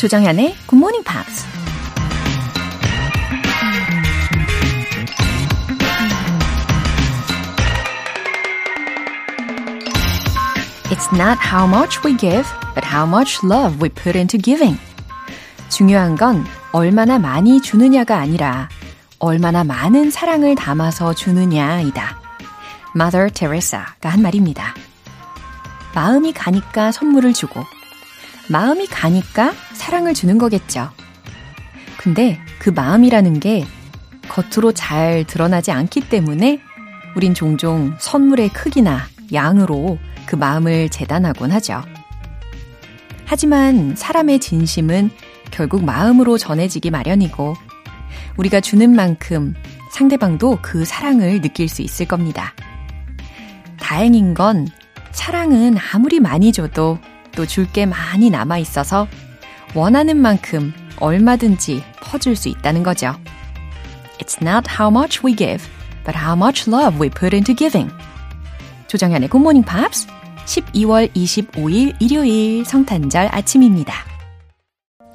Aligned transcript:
조정현의 0.00 0.56
Morning 0.72 1.04
Pops. 1.04 1.44
It's 10.90 11.14
not 11.14 11.36
how 11.44 11.66
much 11.68 12.02
we 12.02 12.16
give, 12.16 12.48
but 12.74 12.82
how 12.82 13.06
much 13.06 13.44
love 13.44 13.76
we 13.82 13.90
put 13.90 14.16
into 14.16 14.40
giving. 14.40 14.80
중요한 15.68 16.16
건 16.16 16.46
얼마나 16.72 17.18
많이 17.18 17.60
주느냐가 17.60 18.16
아니라 18.20 18.70
얼마나 19.18 19.64
많은 19.64 20.10
사랑을 20.10 20.54
담아서 20.54 21.12
주느냐이다. 21.12 22.18
Mother 22.96 23.30
Teresa가 23.30 24.08
한 24.08 24.22
말입니다. 24.22 24.74
마음이 25.94 26.32
가니까 26.32 26.90
선물을 26.90 27.34
주고, 27.34 27.62
마음이 28.48 28.86
가니까 28.86 29.52
사랑을 29.90 30.14
주는 30.14 30.38
거겠죠. 30.38 30.88
근데 31.98 32.38
그 32.60 32.70
마음이라는 32.70 33.40
게 33.40 33.66
겉으로 34.28 34.70
잘 34.70 35.24
드러나지 35.26 35.72
않기 35.72 36.08
때문에 36.08 36.60
우린 37.16 37.34
종종 37.34 37.96
선물의 37.98 38.50
크기나 38.50 39.00
양으로 39.32 39.98
그 40.26 40.36
마음을 40.36 40.90
재단하곤 40.90 41.50
하죠. 41.50 41.82
하지만 43.26 43.96
사람의 43.96 44.38
진심은 44.38 45.10
결국 45.50 45.84
마음으로 45.84 46.38
전해지기 46.38 46.92
마련이고 46.92 47.56
우리가 48.36 48.60
주는 48.60 48.94
만큼 48.94 49.54
상대방도 49.90 50.60
그 50.62 50.84
사랑을 50.84 51.40
느낄 51.40 51.68
수 51.68 51.82
있을 51.82 52.06
겁니다. 52.06 52.54
다행인 53.80 54.34
건 54.34 54.68
사랑은 55.10 55.76
아무리 55.92 56.20
많이 56.20 56.52
줘도 56.52 57.00
또 57.32 57.44
줄 57.44 57.72
게 57.72 57.86
많이 57.86 58.30
남아 58.30 58.58
있어서 58.58 59.08
원하는 59.74 60.16
만큼 60.16 60.72
얼마든지 60.98 61.82
퍼줄 62.02 62.36
수 62.36 62.48
있다는 62.48 62.82
거죠. 62.82 63.14
It's 64.18 64.42
not 64.42 64.68
how 64.70 64.90
much 64.90 65.24
we 65.24 65.34
give, 65.34 65.66
but 66.04 66.16
how 66.18 66.34
much 66.36 66.68
love 66.68 67.00
we 67.00 67.08
put 67.08 67.34
into 67.34 67.54
giving. 67.54 67.92
조정현의 68.88 69.28
Good 69.28 69.42
Morning 69.42 69.66
Pops 69.66 70.06
12월 70.46 71.12
25일 71.14 71.94
일요일 72.00 72.64
성탄절 72.64 73.28
아침입니다. 73.30 73.94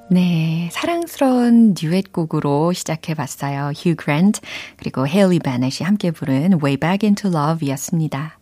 네, 0.10 0.70
사랑스러운 0.72 1.74
듀엣곡으로 1.74 2.74
시작해봤어요. 2.74 3.72
휴 3.76 3.96
그랜트 3.96 4.40
그리고 4.78 5.08
헤일리 5.08 5.40
베넷이 5.40 5.84
함께 5.84 6.12
부른 6.12 6.60
Way 6.64 6.78
Back 6.78 7.08
Into 7.08 7.32
Love이었습니다. 7.32 8.38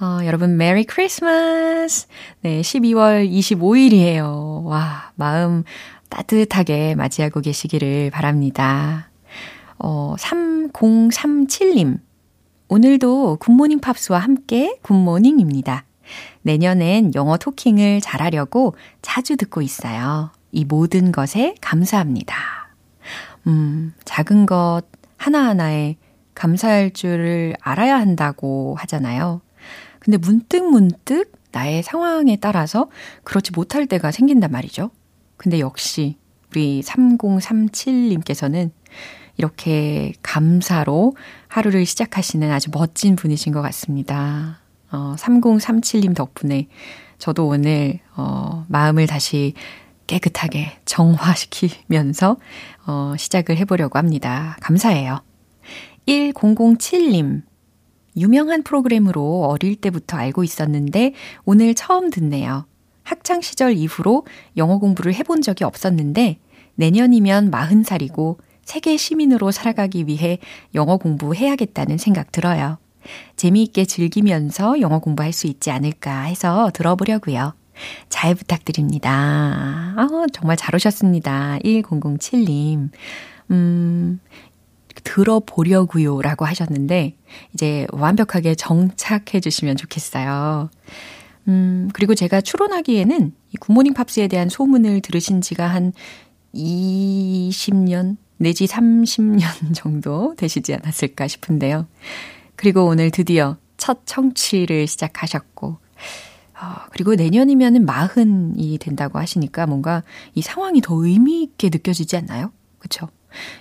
어, 0.00 0.24
여러분 0.24 0.56
Merry 0.56 0.82
Christmas! 0.82 2.08
네, 2.40 2.60
12월 2.62 3.30
25일이에요. 3.30 4.64
와, 4.64 5.12
마음 5.14 5.62
따뜻하게 6.08 6.96
맞이하고 6.96 7.40
계시기를 7.40 8.10
바랍니다. 8.10 9.08
어, 9.78 10.16
3037님. 10.18 12.00
오늘도 12.66 13.36
굿모닝 13.36 13.78
팝스와 13.78 14.18
함께 14.18 14.76
good 14.82 15.05
morning입니다. 15.05 15.84
내년엔 16.42 17.14
영어 17.14 17.36
talking을 17.36 18.00
잘하려고 18.00 18.74
자주 19.00 19.36
듣고 19.36 19.62
있어요. 19.62 20.32
이 20.50 20.64
모든 20.64 21.12
것에 21.12 21.54
감사합니다. 21.60 22.34
음, 23.46 23.94
작은 24.04 24.46
것 24.46 24.82
하나하나에 25.18 25.96
감사할 26.34 26.90
줄을 26.90 27.54
알아야 27.60 27.96
한다고 27.96 28.74
하잖아요. 28.80 29.43
근데 30.04 30.18
문득 30.18 30.62
문득 30.70 31.32
나의 31.52 31.82
상황에 31.82 32.36
따라서 32.36 32.90
그렇지 33.22 33.52
못할 33.52 33.86
때가 33.86 34.10
생긴단 34.10 34.50
말이죠. 34.50 34.90
근데 35.36 35.60
역시 35.60 36.18
우리 36.50 36.82
3037님께서는 36.82 38.70
이렇게 39.36 40.12
감사로 40.22 41.16
하루를 41.48 41.86
시작하시는 41.86 42.50
아주 42.52 42.70
멋진 42.72 43.16
분이신 43.16 43.52
것 43.52 43.62
같습니다. 43.62 44.60
어, 44.92 45.14
3037님 45.18 46.14
덕분에 46.14 46.68
저도 47.18 47.46
오늘, 47.48 48.00
어, 48.16 48.64
마음을 48.68 49.06
다시 49.06 49.54
깨끗하게 50.06 50.78
정화시키면서, 50.84 52.36
어, 52.86 53.14
시작을 53.16 53.56
해보려고 53.56 53.98
합니다. 53.98 54.56
감사해요. 54.60 55.20
1007님. 56.06 57.42
유명한 58.16 58.62
프로그램으로 58.62 59.46
어릴 59.46 59.76
때부터 59.76 60.16
알고 60.16 60.44
있었는데 60.44 61.14
오늘 61.44 61.74
처음 61.74 62.10
듣네요. 62.10 62.66
학창 63.02 63.40
시절 63.40 63.76
이후로 63.76 64.26
영어 64.56 64.78
공부를 64.78 65.14
해본 65.14 65.42
적이 65.42 65.64
없었는데 65.64 66.38
내년이면 66.76 67.50
40살이고 67.50 68.38
세계 68.64 68.96
시민으로 68.96 69.50
살아가기 69.50 70.06
위해 70.06 70.38
영어 70.74 70.96
공부해야겠다는 70.96 71.98
생각 71.98 72.32
들어요. 72.32 72.78
재미있게 73.36 73.84
즐기면서 73.84 74.80
영어 74.80 74.98
공부할 74.98 75.32
수 75.32 75.46
있지 75.46 75.70
않을까 75.70 76.22
해서 76.22 76.70
들어보려고요. 76.72 77.54
잘 78.08 78.34
부탁드립니다. 78.34 79.10
아, 79.96 80.08
정말 80.32 80.56
잘 80.56 80.74
오셨습니다. 80.74 81.58
1007님. 81.64 82.90
음, 83.50 84.20
들어보려고요 85.02 86.22
라고 86.22 86.44
하셨는데, 86.44 87.16
이제 87.52 87.86
완벽하게 87.90 88.54
정착해 88.54 89.40
주시면 89.40 89.76
좋겠어요. 89.76 90.70
음, 91.48 91.90
그리고 91.92 92.14
제가 92.14 92.40
추론하기에는 92.40 93.32
이 93.50 93.56
굿모닝 93.56 93.94
팝스에 93.94 94.28
대한 94.28 94.48
소문을 94.48 95.00
들으신 95.00 95.40
지가 95.40 95.66
한 95.66 95.92
20년 96.54 98.16
내지 98.36 98.66
30년 98.66 99.40
정도 99.74 100.34
되시지 100.36 100.74
않았을까 100.74 101.28
싶은데요. 101.28 101.86
그리고 102.56 102.84
오늘 102.86 103.10
드디어 103.10 103.56
첫 103.76 104.06
청취를 104.06 104.86
시작하셨고, 104.86 105.66
어, 105.66 106.66
그리고 106.90 107.14
내년이면은 107.14 107.84
마흔이 107.84 108.78
된다고 108.78 109.18
하시니까 109.18 109.66
뭔가 109.66 110.02
이 110.34 110.42
상황이 110.42 110.80
더 110.80 110.94
의미있게 110.94 111.68
느껴지지 111.70 112.16
않나요? 112.16 112.52
그쵸? 112.78 113.08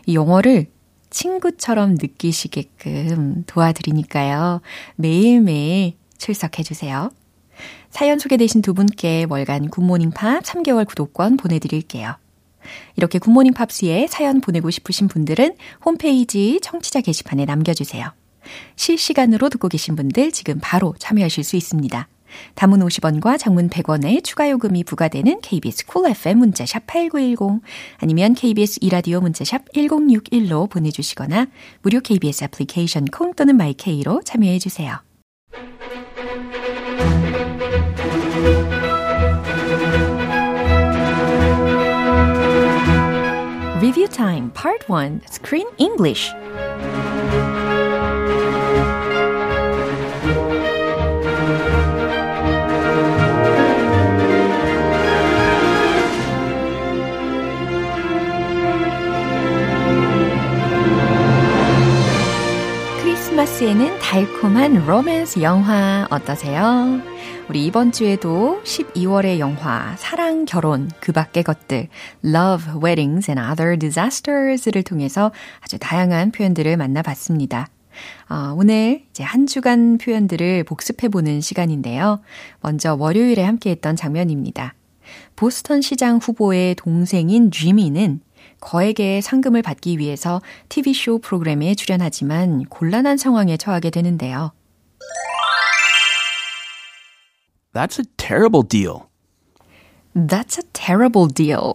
이 0.06 0.16
영어를 0.16 0.68
친구처럼 1.14 1.96
느끼시게끔 1.96 3.46
도와드리니까요. 3.48 4.62
매일매일 4.96 5.94
출석해주세요. 6.18 7.12
사연 7.90 8.20
소개되신 8.20 8.62
두 8.62 8.74
분께 8.74 9.26
월간 9.30 9.70
굿모닝 9.70 10.12
팝 10.12 10.44
3개월 10.44 10.86
구독권 10.86 11.38
보내드릴게요. 11.38 12.16
이렇게 12.96 13.20
굿모닝 13.20 13.54
팝스에 13.54 14.08
사연 14.08 14.42
보내고 14.42 14.72
싶으신 14.72 15.08
분들은 15.08 15.56
홈페이지 15.86 16.60
청취자 16.62 17.02
게시판에 17.02 17.46
남겨주세요. 17.46 18.12
실시간으로 18.76 19.50
듣고 19.50 19.70
계신 19.70 19.96
분들 19.96 20.32
지금 20.32 20.60
바로 20.62 20.96
참여하실 20.98 21.44
수 21.44 21.56
있습니다. 21.56 22.08
단문 22.56 22.80
50원과 22.80 23.38
장문 23.40 23.70
100원의 23.70 24.24
추가 24.24 24.50
요금이 24.50 24.84
부과되는 24.84 25.42
KBS 25.42 25.86
쿨 25.86 26.04
cool 26.04 26.12
FM 26.12 26.40
문자샵 26.40 26.88
8910 26.88 27.62
아니면 27.98 28.34
KBS 28.34 28.80
이라디오 28.82 29.22
문자샵 29.22 29.72
1061로 29.74 30.70
보내주시거나 30.70 31.48
무료 31.82 32.00
KBS 32.00 32.46
애플리케이션 32.46 33.06
콩 33.06 33.34
또는 33.34 33.58
마이케이로 33.58 34.22
참여해 34.24 34.60
주세요. 34.60 35.00
Review 43.78 44.08
Time 44.08 44.50
Part 44.54 44.86
1 44.90 45.22
Screen 45.28 45.68
English 45.78 46.32
크리 46.34 46.73
스마스에는 63.64 64.00
달콤한 64.00 64.86
로맨스 64.86 65.42
영화 65.42 66.06
어떠세요? 66.10 67.00
우리 67.48 67.66
이번 67.66 67.94
주에도 67.94 68.62
12월의 68.64 69.40
영화 69.40 69.96
사랑, 69.98 70.44
결혼, 70.44 70.90
그 71.00 71.14
밖의 71.14 71.44
것들 71.44 71.88
Love, 72.26 72.82
Weddings 72.84 73.32
and 73.32 73.42
Other 73.42 73.80
Disasters를 73.80 74.84
통해서 74.84 75.32
아주 75.62 75.78
다양한 75.80 76.32
표현들을 76.32 76.76
만나봤습니다. 76.76 77.68
어, 78.30 78.54
오늘 78.58 79.04
이제 79.12 79.24
한 79.24 79.48
주간 79.48 79.98
표현들을 79.98 80.66
복습해보는 80.66 81.40
시간인데요. 81.40 82.20
먼저 82.60 82.96
월요일에 82.96 83.44
함께했던 83.44 83.96
장면입니다. 83.96 84.74
보스턴 85.38 85.82
시장 85.82 86.18
후보의 86.18 86.76
동생인 86.76 87.50
쥐미는 87.50 88.20
거액의 88.64 89.22
상금을 89.22 89.62
받기 89.62 90.00
위해서 90.00 90.42
TV쇼 90.70 91.20
프로그램에 91.20 91.76
출연하지만 91.76 92.66
곤란한 92.66 93.18
상황에 93.18 93.58
처하게 93.58 93.90
되는데요. 93.90 94.54
That's 97.74 98.00
a 98.00 98.06
terrible 98.18 98.68
deal. 98.68 99.02
That's 100.16 100.64
a 100.64 100.70
terrible 100.72 101.28
deal. 101.34 101.74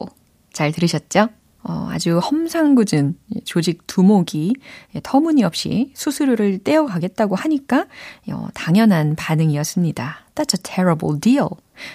잘 0.53 0.73
들으셨죠? 0.73 1.29
어, 1.65 1.89
아주 1.91 2.19
험상궂은 2.19 3.19
조직 3.45 3.87
두목이 3.87 4.55
터무니없이 5.03 5.93
수수료를 5.95 6.59
떼어가겠다고 6.65 7.35
하니까 7.35 7.87
어, 8.31 8.49
당연한 8.55 9.17
반응이었습니다. 9.17 10.27
That's 10.35 10.59
a 10.59 10.63
terrible 10.63 11.21
deal. 11.21 11.49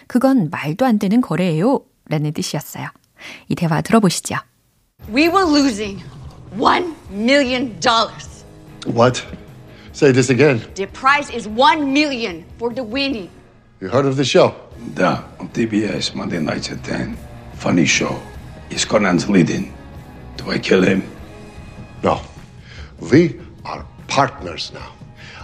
그건 0.08 0.50
말도 0.52 0.86
안 0.86 1.00
되는 1.00 1.22
거래예요. 1.22 1.82
라는 2.06 2.34
뜻이었어요. 2.34 2.90
이 3.48 3.56
대화 3.56 3.82
들어보시죠. 3.82 4.36
We 5.10 5.28
were 5.28 5.44
losing 5.44 6.00
one 6.52 6.96
million 7.10 7.78
dollars. 7.80 8.46
What? 8.86 9.26
Say 9.92 10.12
this 10.12 10.30
again. 10.30 10.62
The 10.76 10.88
prize 10.88 11.30
is 11.30 11.48
one 11.48 11.94
million 11.94 12.46
for 12.58 12.74
the 12.74 12.84
winning. 12.84 13.30
You 13.82 13.90
heard 13.90 14.06
of 14.06 14.16
the 14.16 14.24
show? 14.24 14.56
Да, 14.96 15.24
on 15.40 15.50
TBS, 15.50 16.16
Monday 16.16 16.40
nights 16.40 16.72
at 16.72 16.84
10. 16.84 17.18
Funny 17.56 17.86
show. 17.86 18.20
Is 18.70 18.86
Conan's 18.86 19.30
leading. 19.30 19.74
Do 20.38 20.50
I 20.50 20.58
kill 20.58 20.82
him? 20.82 21.04
No. 22.02 22.22
We 23.12 23.40
are 23.66 23.86
partners 24.08 24.72
now. 24.74 24.92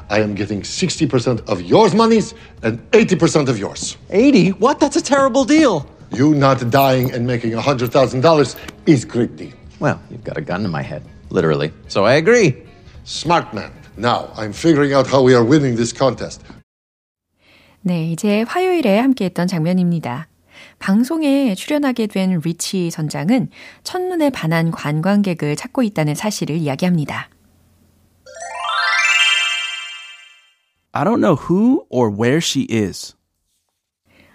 I 0.10 0.22
am 0.22 0.34
getting 0.34 0.62
60% 0.62 1.48
of 1.48 1.62
yours 1.62 1.94
monies 1.94 2.34
and 2.64 2.80
80% 2.92 3.50
of 3.50 3.60
yours. 3.60 3.98
80? 4.10 4.50
What? 4.54 4.80
That's 4.80 4.96
a 4.96 5.02
terrible 5.02 5.46
deal. 5.46 5.86
You 6.12 6.34
not 6.34 6.72
dying 6.72 7.12
and 7.12 7.28
making 7.28 7.52
$100,000 7.52 8.56
is 8.89 9.06
deal. 9.06 9.53
Well, 9.80 10.00
you've 10.09 10.24
got 10.24 10.38
a 10.38 10.41
gun 10.41 10.63
to 10.63 10.69
my 10.69 10.81
head, 10.81 11.03
literally. 11.30 11.71
So 11.88 12.06
I 12.06 12.15
agree. 12.15 12.56
Smart 13.03 13.53
man. 13.53 13.71
Now 13.97 14.31
I'm 14.36 14.51
figuring 14.53 14.94
out 14.94 15.07
how 15.07 15.21
we 15.21 15.36
are 15.36 15.44
winning 15.44 15.75
this 15.75 15.94
contest. 15.94 16.41
네, 17.81 18.12
이제 18.12 18.41
화요일에 18.41 19.00
함께했던 19.00 19.47
장면입니다. 19.47 20.27
방송에 20.80 21.56
출연하게 21.56 22.07
된 22.07 22.41
리치 22.44 22.89
선장은 22.89 23.50
첫눈에 23.83 24.30
반한 24.30 24.71
관광객을 24.71 25.56
찾고 25.56 25.83
있다는 25.83 26.15
사실을 26.15 26.57
이야기합니다. 26.57 27.30
I 30.91 31.03
don't 31.03 31.21
know 31.21 31.36
who 31.36 31.86
or 31.89 32.12
where 32.12 32.39
she 32.39 32.65
is. 32.69 33.15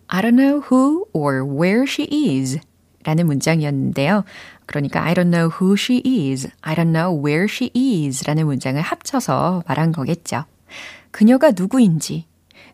I 0.09 0.23
don't 0.23 0.37
know 0.37 0.61
who 0.61 1.07
or 1.13 1.45
where 1.45 1.85
she 1.87 2.07
is 2.11 2.61
라는 3.05 3.27
문장이었는데요. 3.27 4.25
그러니까 4.67 5.03
I 5.03 5.15
don't 5.15 5.31
know 5.31 5.51
who 5.51 5.75
she 5.77 6.03
is, 6.05 6.49
I 6.63 6.75
don't 6.75 6.93
know 6.93 7.15
where 7.15 7.47
she 7.49 7.71
is 7.75 8.25
라는 8.25 8.47
문장을 8.47 8.81
합쳐서 8.81 9.63
말한 9.67 9.93
거겠죠. 9.93 10.45
그녀가 11.11 11.53
누구인지, 11.53 12.27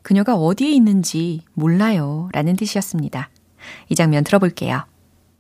그녀가 0.03 0.35
어디에 0.35 0.71
있는지 0.71 1.43
몰라요 1.55 2.29
라는 2.33 2.57
뜻이었습니다. 2.57 3.29
이 3.89 3.95
장면 3.95 4.25
들어볼게요. 4.25 4.85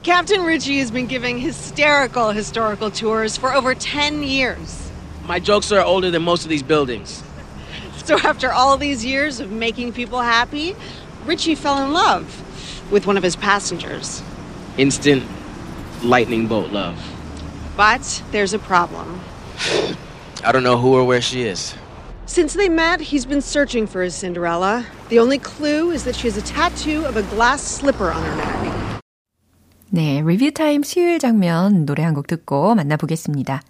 Captain 0.02 0.42
Ritchie 0.44 0.78
has 0.78 0.90
been 0.90 1.06
giving 1.06 1.38
hysterical 1.38 2.30
historical 2.30 2.90
tours 2.90 3.36
for 3.36 3.54
over 3.54 3.74
10 3.74 4.22
years. 4.22 4.90
My 5.26 5.38
jokes 5.38 5.70
are 5.72 5.84
older 5.84 6.10
than 6.10 6.22
most 6.22 6.44
of 6.44 6.48
these 6.48 6.62
buildings. 6.62 7.22
So 8.04 8.16
after 8.16 8.50
all 8.50 8.76
these 8.78 9.04
years 9.04 9.40
of 9.40 9.52
making 9.52 9.92
people 9.92 10.20
happy, 10.20 10.74
Ritchie 11.26 11.54
fell 11.54 11.84
in 11.84 11.92
love 11.92 12.24
with 12.90 13.06
one 13.06 13.16
of 13.16 13.22
his 13.22 13.36
passengers. 13.36 14.22
Instant 14.79 15.23
lightning 16.03 16.47
bolt 16.47 16.71
love. 16.71 16.95
But 17.77 18.01
there's 18.31 18.53
a 18.53 18.59
problem. 18.59 19.19
I 20.43 20.51
don't 20.51 20.63
know 20.63 20.77
who 20.77 20.93
or 20.95 21.03
where 21.05 21.21
she 21.21 21.43
is. 21.43 21.75
Since 22.25 22.53
they 22.55 22.69
met, 22.69 22.99
he's 23.01 23.25
been 23.25 23.41
searching 23.41 23.85
for 23.87 24.01
his 24.01 24.15
Cinderella. 24.15 24.85
The 25.09 25.19
only 25.19 25.37
clue 25.37 25.91
is 25.91 26.03
that 26.05 26.15
she 26.15 26.27
has 26.27 26.37
a 26.37 26.41
tattoo 26.41 27.05
of 27.05 27.17
a 27.17 27.23
glass 27.35 27.61
slipper 27.61 28.11
on 28.11 28.23
her 28.23 28.35
neck. 28.37 29.01
네, 29.91 30.21
리뷰 30.21 30.51
타임 30.51 30.83
수요일 30.83 31.19
장면 31.19 31.85
노래 31.85 32.03
한 32.03 32.13
곡 32.15 32.27
듣고 32.27 32.75
만나보겠습니다. 32.75 33.61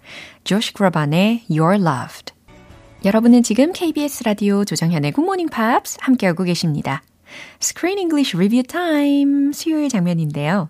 조시 0.44 0.72
그라반의 0.72 1.44
You're 1.50 1.80
Loved. 1.80 2.32
여러분은 3.04 3.42
지금 3.44 3.72
KBS 3.72 4.24
라디오 4.24 4.64
조정현의 4.64 5.12
굿모닝 5.12 5.48
팝스 5.50 5.98
함께하고 6.00 6.42
계십니다. 6.44 7.02
Screen 7.61 7.99
English 7.99 8.35
Review 8.35 8.63
Time 8.63 9.53
수요일 9.53 9.89
장면인데요. 9.89 10.69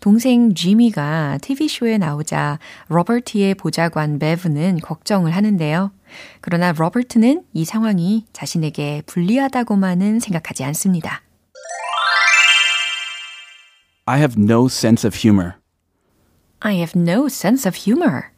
동생 0.00 0.54
지미가 0.54 1.38
TV쇼에 1.42 1.98
나오자 1.98 2.58
로버트의 2.88 3.54
보좌관 3.54 4.18
베브는 4.18 4.80
걱정을 4.80 5.30
하는데요. 5.30 5.92
그러나 6.40 6.72
로버트는 6.72 7.44
이 7.52 7.64
상황이 7.64 8.26
자신에게 8.32 9.02
불리하다고만은 9.06 10.20
생각하지 10.20 10.64
않습니다. 10.64 11.22
I 14.06 14.18
have 14.18 14.42
no 14.42 14.66
sense 14.66 15.06
of 15.06 15.16
humor. 15.16 15.54
I 16.60 16.76
have 16.76 17.00
no 17.00 17.26
sense 17.26 17.68
of 17.68 17.78
humor. 17.78 18.32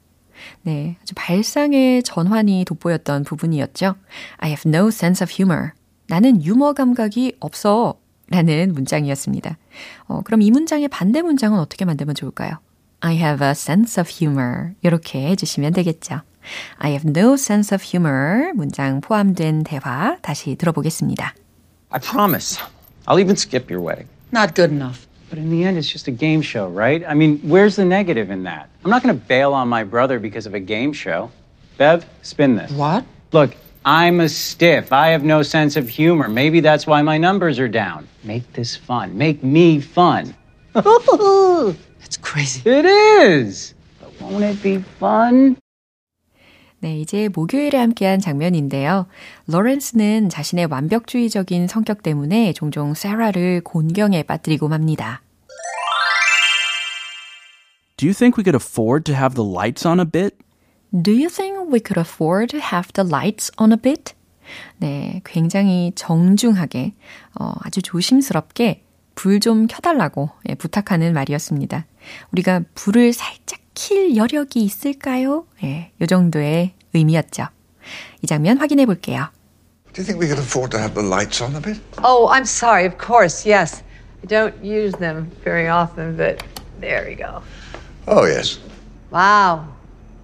네, 0.62 0.97
아주 1.03 1.15
발상의 1.15 2.03
전환이 2.03 2.65
돋보였던 2.67 3.25
부분이었죠. 3.25 3.97
I 4.38 4.50
have 4.50 4.71
no 4.71 4.88
sense 4.88 5.25
of 5.25 5.32
humor. 5.32 5.73
나는 6.07 6.44
유머 6.44 6.74
감각이 6.74 7.38
없어. 7.40 8.00
라는 8.31 8.74
문장이었습니다. 8.74 9.57
어, 10.06 10.22
그럼 10.24 10.44
이 10.44 10.51
문장의 10.51 10.88
반대 10.88 11.22
문장은 11.22 11.60
어떻게 11.60 11.84
만들면 11.86 12.13
좋을까요? 12.16 12.60
I 13.00 13.16
have 13.16 13.46
a 13.46 13.51
sense 13.51 14.00
of 14.00 14.10
humor. 14.10 14.74
이렇게 14.81 15.30
해주시면 15.30 15.74
되겠죠. 15.74 16.22
I 16.78 16.92
have 16.92 17.10
no 17.10 17.34
sense 17.34 17.74
of 17.74 17.84
humor. 17.84 18.51
문장 18.54 19.01
포함된 19.01 19.63
대화 19.63 20.18
다시 20.22 20.56
들어보겠습니다. 20.56 21.34
I 21.90 22.00
promise. 22.00 22.62
I'll 23.07 23.19
even 23.19 23.36
skip 23.36 23.72
your 23.74 23.84
wedding. 23.84 24.07
Not 24.31 24.54
good 24.54 24.72
enough. 24.72 25.07
But 25.30 25.40
in 25.40 25.50
the 25.50 25.63
end, 25.63 25.78
it's 25.78 25.90
just 25.90 26.07
a 26.07 26.12
game 26.12 26.42
show, 26.42 26.68
right? 26.68 27.04
I 27.07 27.13
mean, 27.13 27.40
where's 27.44 27.75
the 27.75 27.86
negative 27.86 28.31
in 28.31 28.44
that? 28.44 28.69
I'm 28.84 28.90
not 28.90 29.04
going 29.04 29.13
to 29.13 29.25
bail 29.28 29.54
on 29.54 29.68
my 29.69 29.84
brother 29.84 30.19
because 30.19 30.46
of 30.46 30.54
a 30.54 30.60
game 30.60 30.92
show. 30.92 31.30
Bev, 31.78 32.06
spin 32.22 32.56
this. 32.57 32.72
What? 32.72 33.06
Look, 33.31 33.56
I'm 33.86 34.19
a 34.19 34.30
stiff. 34.30 34.92
I 34.92 35.10
have 35.10 35.24
no 35.24 35.42
sense 35.42 35.78
of 35.78 35.88
humor. 35.90 36.28
Maybe 36.28 36.60
that's 36.60 36.86
why 36.86 37.01
my 37.01 37.18
numbers 37.18 37.60
are 37.60 37.69
down. 37.69 38.07
Make 38.24 38.54
this 38.54 38.75
fun. 38.75 39.18
Make 39.18 39.44
me 39.44 39.80
fun. 39.80 40.36
That's 40.74 42.18
crazy. 42.22 42.62
It 42.69 42.86
is. 42.86 43.74
But 44.01 44.12
won't 44.22 44.44
it 44.44 44.62
be 44.62 44.84
fun? 45.00 45.56
네, 46.81 46.98
이제 46.98 47.28
목요일에 47.28 47.78
함께한 47.78 48.19
장면인데요. 48.19 49.08
로렌스는 49.48 50.29
자신의 50.29 50.68
완벽주의적인 50.68 51.68
성격 51.68 52.03
때문에 52.03 52.53
종종 52.53 52.94
세라를 52.94 53.62
곤경에 53.65 54.24
빠뜨리고 54.24 54.70
맙니다. 54.70 55.22
Do 57.98 58.08
you 58.08 58.13
think 58.13 58.38
we 58.38 58.46
could 58.46 58.56
afford 58.56 59.03
to 59.06 59.13
have 59.13 59.36
the 59.36 59.44
lights 59.44 59.86
on 59.86 60.00
a 60.00 60.06
bit? 60.06 60.38
Do 60.95 61.11
you 61.11 61.29
think 61.29 61.73
we 61.73 61.81
could 61.81 61.99
afford 61.99 62.51
to 62.51 62.61
have 62.61 62.93
the 62.95 63.03
lights 63.05 63.51
on 63.59 63.73
a 63.73 63.77
bit? 63.77 64.15
네, 64.79 65.21
굉장히 65.25 65.93
정중하게, 65.97 66.93
어, 67.41 67.53
아주 67.63 67.83
조심스럽게 67.83 68.83
불 69.17 69.41
좀 69.41 69.67
켜달라고 69.67 70.31
예, 70.49 70.55
부탁하는 70.55 71.13
말이었습니다. 71.15 71.87
우리가 72.33 72.63
불을 72.75 73.13
살짝 73.13 73.59
킬 73.75 74.17
여력이 74.17 74.63
있을까요? 74.63 75.47
예, 75.65 75.91
요 76.01 76.07
정도의 76.07 76.75
의미였죠. 76.93 77.49
이 78.23 78.27
장면 78.27 78.59
확인해 78.59 78.87
볼게요. 78.87 79.29
Do 79.93 80.03
you 80.03 80.07
think 80.07 80.21
we 80.21 80.27
could 80.29 80.41
afford 80.41 80.71
to 80.73 80.81
have 80.81 80.95
the 80.95 81.07
lights 81.07 81.43
on 81.43 81.55
a 81.57 81.61
bit? 81.61 81.81
Oh, 82.03 82.29
I'm 82.29 82.43
sorry. 82.47 82.85
Of 82.87 82.99
course, 82.99 83.47
yes. 83.49 83.83
I 84.23 84.27
don't 84.27 84.55
use 84.63 84.93
them 84.99 85.31
very 85.45 85.69
often, 85.69 86.17
but 86.17 86.43
there 86.81 87.05
we 87.07 87.15
go. 87.15 87.43
Oh, 88.07 88.27
yes. 88.27 88.59
Wow. 89.11 89.74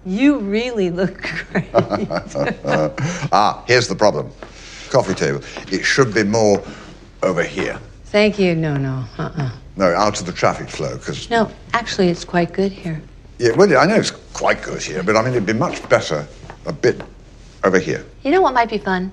You 0.05 0.39
really 0.39 0.89
look 0.89 1.21
great. 1.51 1.69
ah, 1.73 3.63
here's 3.67 3.87
the 3.87 3.95
problem. 3.95 4.31
Coffee 4.89 5.13
table. 5.13 5.41
It 5.71 5.83
should 5.83 6.13
be 6.13 6.23
more 6.23 6.63
over 7.23 7.43
here. 7.43 7.79
Thank 8.05 8.39
you. 8.39 8.55
No, 8.55 8.75
no. 8.75 9.05
Uh-uh. 9.17 9.51
No, 9.77 9.93
out 9.93 10.19
of 10.19 10.25
the 10.25 10.33
traffic 10.33 10.69
flow, 10.69 10.97
because... 10.97 11.29
No, 11.29 11.49
actually, 11.73 12.09
it's 12.09 12.25
quite 12.25 12.51
good 12.51 12.71
here. 12.71 13.01
Yeah, 13.39 13.51
well, 13.55 13.77
I 13.77 13.85
know 13.85 13.95
it's 13.95 14.11
quite 14.11 14.61
good 14.61 14.81
here, 14.81 15.01
but 15.01 15.15
I 15.15 15.21
mean, 15.21 15.31
it'd 15.31 15.45
be 15.45 15.53
much 15.53 15.87
better 15.89 16.27
a 16.65 16.73
bit 16.73 17.01
over 17.63 17.79
here. 17.79 18.05
You 18.23 18.31
know 18.31 18.41
what 18.41 18.53
might 18.53 18.69
be 18.69 18.77
fun? 18.77 19.11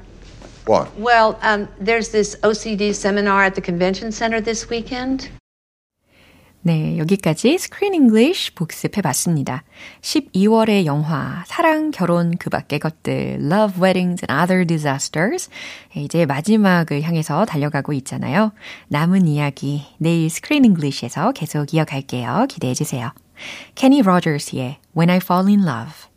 What? 0.67 0.95
Well, 0.99 1.39
um, 1.43 1.69
there's 1.81 2.11
this 2.11 2.37
OCD 2.43 2.95
seminar 2.95 3.45
at 3.45 3.55
the 3.55 3.61
convention 3.61 4.13
center 4.13 4.41
this 4.41 4.69
weekend. 4.69 5.31
네, 6.61 6.99
여기까지 6.99 7.57
Screen 7.57 7.95
English 7.95 8.55
복습해 8.55 9.01
봤습니다. 9.01 9.63
12월의 10.03 10.87
영화 10.87 11.45
사랑, 11.47 11.93
결혼, 11.93 12.37
그 12.37 12.51
밖의 12.51 12.81
것들 12.81 13.39
Love, 13.41 13.81
Weddings 13.81 14.27
and 14.29 14.33
Other 14.33 14.67
Disasters 14.67 15.51
이제 15.95 16.27
마지막을 16.27 17.03
향해서 17.03 17.45
달려가고 17.45 17.93
있잖아요. 17.95 18.53
남은 18.89 19.29
이야기 19.29 19.85
내일 19.99 20.29
Screen 20.29 20.65
English에서 20.65 21.33
계속 21.33 21.73
이어갈게요. 21.73 22.47
기대해 22.49 22.75
주세요. 22.75 23.13
케니 23.77 24.03
로저스의 24.03 24.79
When 24.97 25.11
I 25.11 25.19
Fall 25.19 25.47
in 25.47 25.61
Love 25.61 26.08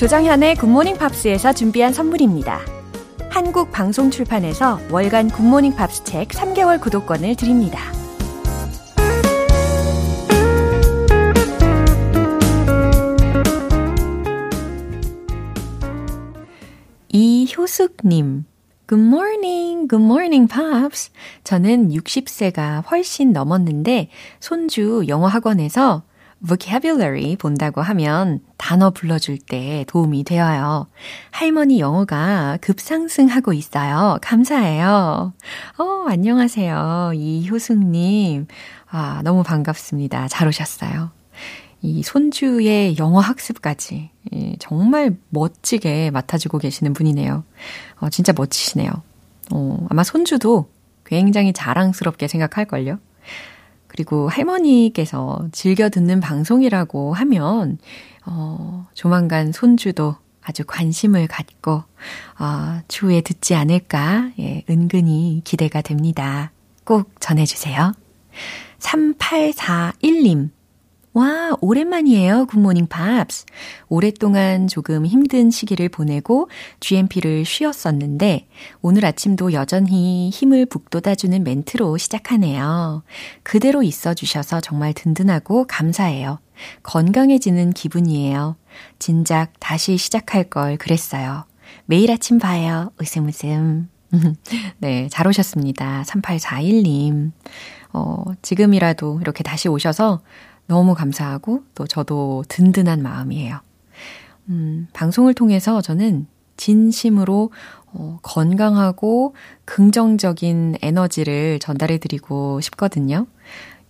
조정현의 0.00 0.54
굿모닝 0.54 0.96
팝스에서 0.96 1.52
준비한 1.52 1.92
선물입니다. 1.92 2.60
한국 3.28 3.70
방송 3.70 4.10
출판에서 4.10 4.80
월간 4.90 5.28
굿모닝 5.28 5.76
팝스 5.76 6.04
책 6.04 6.28
3개월 6.28 6.80
구독권을 6.80 7.36
드립니다. 7.36 7.78
이효숙님, 17.10 18.46
good 18.88 19.06
morning, 19.06 20.50
pops. 20.50 21.10
저는 21.44 21.90
60세가 21.90 22.90
훨씬 22.90 23.34
넘었는데, 23.34 24.08
손주 24.40 25.04
영어 25.08 25.26
학원에서 25.26 26.04
vocabulary 26.46 27.36
본다고 27.36 27.82
하면 27.82 28.40
단어 28.56 28.90
불러줄 28.90 29.38
때 29.38 29.84
도움이 29.88 30.24
되어요. 30.24 30.86
할머니 31.30 31.80
영어가 31.80 32.58
급상승하고 32.60 33.52
있어요. 33.52 34.18
감사해요. 34.22 35.32
어, 35.78 36.04
안녕하세요. 36.08 37.12
이효숙님. 37.14 38.46
아, 38.90 39.20
너무 39.22 39.42
반갑습니다. 39.42 40.28
잘 40.28 40.48
오셨어요. 40.48 41.10
이 41.82 42.02
손주의 42.02 42.96
영어 42.98 43.20
학습까지 43.20 44.10
정말 44.58 45.16
멋지게 45.30 46.10
맡아주고 46.10 46.58
계시는 46.58 46.92
분이네요. 46.92 47.44
어, 48.00 48.10
진짜 48.10 48.32
멋지시네요. 48.36 48.90
어, 49.52 49.86
아마 49.88 50.04
손주도 50.04 50.70
굉장히 51.04 51.52
자랑스럽게 51.52 52.28
생각할걸요. 52.28 52.98
그리고 53.90 54.28
할머니께서 54.28 55.48
즐겨 55.50 55.88
듣는 55.88 56.20
방송이라고 56.20 57.12
하면, 57.12 57.78
어, 58.24 58.86
조만간 58.94 59.50
손주도 59.50 60.14
아주 60.40 60.62
관심을 60.64 61.26
갖고, 61.26 61.82
어, 62.38 62.80
추후에 62.86 63.20
듣지 63.20 63.56
않을까, 63.56 64.30
예, 64.38 64.62
은근히 64.70 65.42
기대가 65.44 65.82
됩니다. 65.82 66.52
꼭 66.84 67.10
전해주세요. 67.18 67.94
3841님. 68.78 70.50
와, 71.12 71.56
오랜만이에요. 71.60 72.46
굿모닝 72.46 72.86
팝스. 72.86 73.44
오랫동안 73.88 74.68
조금 74.68 75.04
힘든 75.04 75.50
시기를 75.50 75.88
보내고 75.88 76.48
GMP를 76.78 77.44
쉬었었는데 77.44 78.46
오늘 78.80 79.04
아침도 79.04 79.52
여전히 79.52 80.30
힘을 80.30 80.66
북돋아주는 80.66 81.42
멘트로 81.42 81.96
시작하네요. 81.96 83.02
그대로 83.42 83.82
있어 83.82 84.14
주셔서 84.14 84.60
정말 84.60 84.92
든든하고 84.92 85.66
감사해요. 85.66 86.38
건강해지는 86.84 87.72
기분이에요. 87.72 88.56
진작 89.00 89.52
다시 89.58 89.96
시작할 89.96 90.44
걸 90.44 90.76
그랬어요. 90.76 91.44
매일 91.86 92.12
아침 92.12 92.38
봐요. 92.38 92.92
웃음 93.00 93.26
웃음. 93.26 93.88
네, 94.78 95.08
잘 95.10 95.26
오셨습니다. 95.26 96.04
3841님. 96.06 97.32
어, 97.92 98.24
지금이라도 98.42 99.18
이렇게 99.20 99.42
다시 99.42 99.68
오셔서 99.68 100.20
너무 100.70 100.94
감사하고 100.94 101.64
또 101.74 101.84
저도 101.88 102.44
든든한 102.46 103.02
마음이에요. 103.02 103.58
음, 104.50 104.86
방송을 104.92 105.34
통해서 105.34 105.80
저는 105.80 106.28
진심으로 106.56 107.50
어, 107.92 108.20
건강하고 108.22 109.34
긍정적인 109.64 110.76
에너지를 110.80 111.58
전달해 111.58 111.98
드리고 111.98 112.60
싶거든요. 112.60 113.26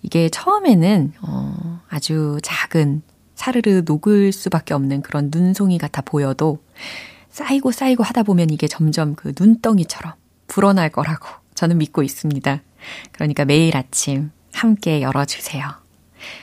이게 0.00 0.30
처음에는 0.30 1.12
어, 1.20 1.82
아주 1.90 2.38
작은 2.42 3.02
사르르 3.34 3.82
녹을 3.84 4.32
수밖에 4.32 4.72
없는 4.72 5.02
그런 5.02 5.28
눈송이 5.30 5.76
같아 5.76 6.00
보여도 6.00 6.62
쌓이고 7.28 7.72
쌓이고 7.72 8.02
하다 8.02 8.22
보면 8.22 8.48
이게 8.48 8.66
점점 8.68 9.14
그 9.14 9.34
눈덩이처럼 9.38 10.14
불어날 10.46 10.88
거라고 10.88 11.28
저는 11.54 11.76
믿고 11.76 12.02
있습니다. 12.02 12.62
그러니까 13.12 13.44
매일 13.44 13.76
아침 13.76 14.30
함께 14.54 15.02
열어주세요. 15.02 15.89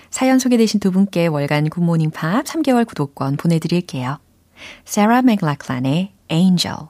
사연 0.10 0.40
소개되신 0.40 0.80
두 0.80 0.92
분께 0.92 1.28
월간 1.28 1.70
굿모닝 1.70 2.12
팝 2.12 2.46
3개월 2.46 2.86
구독권 2.88 3.38
보내드릴게요. 3.38 4.20
Sarah 4.86 5.22
McLachlan의 5.24 6.14
Angel 6.32 6.90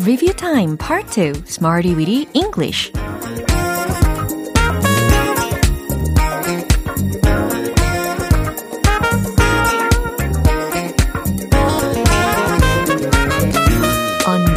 Review 0.00 0.34
Time 0.34 0.76
Part 0.76 1.10
2 1.10 1.44
Smarty 1.46 1.94
Weedy 1.94 2.28
English 2.34 2.92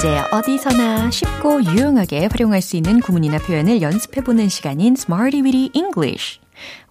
언제 0.07 0.19
어디서나 0.31 1.11
쉽고 1.11 1.65
유용하게 1.65 2.27
활용할 2.27 2.61
수 2.61 2.77
있는 2.77 3.01
구문이나 3.01 3.39
표현을 3.39 3.81
연습해보는 3.81 4.47
시간인 4.47 4.95
Smarty 4.97 5.41
Weedy 5.41 5.71
English. 5.73 6.39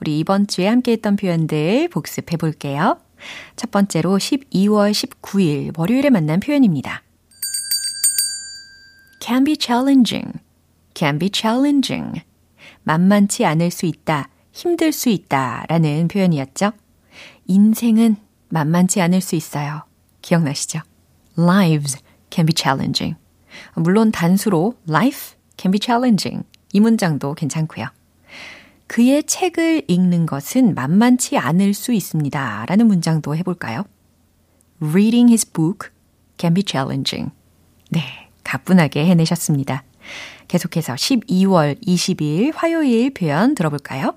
우리 0.03 0.19
이번 0.19 0.47
주에 0.47 0.67
함께했던 0.67 1.17
표현들 1.17 1.89
복습해 1.89 2.37
볼게요. 2.37 2.99
첫 3.57 3.71
번째로 3.71 4.19
12월 4.19 4.93
19일 4.93 5.79
월요일에 5.79 6.11
만난 6.11 6.41
표현입니다. 6.41 7.03
can 9.23 9.45
be 9.45 9.57
challenging, 9.59 10.33
can 10.95 11.19
be 11.19 11.31
challenging. 11.33 12.21
만만치 12.83 13.47
않을 13.47 13.71
수 13.71 13.87
있다, 13.87 14.29
힘들 14.53 14.93
수 14.93 15.09
있다 15.09 15.65
라는 15.71 16.09
표현이었죠. 16.09 16.73
인생은 17.47 18.17
만만치 18.51 19.01
않을 19.01 19.23
수 19.23 19.37
있어요. 19.37 19.85
기억나시죠? 20.21 20.81
lives 21.39 22.06
can 22.31 22.47
be 22.47 22.55
challenging. 22.57 23.17
물론 23.75 24.13
단수로 24.13 24.75
life 24.89 25.37
can 25.57 25.73
be 25.73 25.81
challenging. 25.83 26.45
이 26.73 26.81
문장도 26.81 27.35
괜찮고요. 27.35 27.87
그의 28.87 29.25
책을 29.25 29.83
읽는 29.89 30.27
것은 30.27 30.75
만만치 30.75 31.39
않을 31.39 31.75
수 31.75 31.93
있습니다. 31.93 32.67
라는 32.67 32.87
문장도 32.87 33.35
해볼까요? 33.37 33.85
Reading 34.81 35.31
his 35.31 35.51
book 35.51 35.91
can 36.39 36.55
be 36.55 36.63
challenging. 36.67 37.33
네, 37.91 38.29
가뿐하게 38.45 39.07
해내셨습니다. 39.07 39.85
계속해서 40.49 40.95
12월 40.95 41.83
20일 41.83 42.53
화요일 42.55 43.13
표현 43.13 43.55
들어볼까요? 43.55 44.17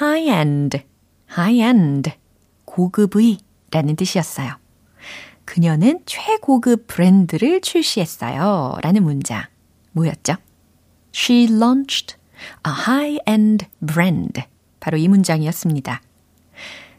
high-end, 0.00 0.80
high-end, 1.36 2.12
고급의 2.64 3.38
라는 3.70 3.96
뜻이었어요. 3.96 4.54
그녀는 5.48 6.00
최고급 6.04 6.86
브랜드를 6.88 7.62
출시했어요. 7.62 8.76
라는 8.82 9.02
문장. 9.02 9.44
뭐였죠? 9.92 10.34
She 11.14 11.44
launched 11.44 12.16
a 12.66 12.72
high-end 12.86 13.64
brand. 13.80 14.42
바로 14.78 14.98
이 14.98 15.08
문장이었습니다. 15.08 16.02